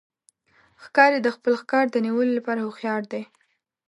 ښکاري 0.83 1.19
د 1.23 1.27
خپل 1.35 1.53
ښکار 1.61 1.85
د 1.91 1.95
نیولو 2.05 2.31
لپاره 2.39 2.59
هوښیار 2.61 3.01
دی. 3.11 3.23